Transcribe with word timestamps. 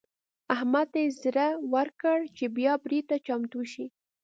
احمد 0.55 0.87
ته 0.93 0.99
يې 1.03 1.09
زړه 1.21 1.47
ورکړ 1.73 2.17
چې 2.37 2.45
بيا 2.57 2.73
برید 2.83 3.05
ته 3.09 3.17
چمتو 3.25 3.61
شي. 3.71 3.85